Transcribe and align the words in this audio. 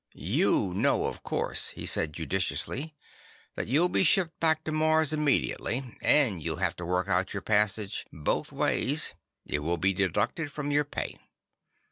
"You 0.15 0.73
know, 0.73 1.05
of 1.05 1.21
course," 1.21 1.67
he 1.75 1.85
said 1.85 2.11
judiciously, 2.13 2.95
"that 3.53 3.67
you'll 3.67 3.87
be 3.87 4.03
shipped 4.03 4.39
back 4.39 4.63
to 4.63 4.71
Mars 4.71 5.13
immediately. 5.13 5.95
And 6.01 6.41
you'll 6.41 6.55
have 6.55 6.75
to 6.77 6.85
work 6.87 7.07
out 7.07 7.35
your 7.35 7.43
passage 7.43 8.07
both 8.11 8.51
ways—it 8.51 9.59
will 9.59 9.77
be 9.77 9.93
deducted 9.93 10.51
from 10.51 10.71
your 10.71 10.85
pay." 10.85 11.19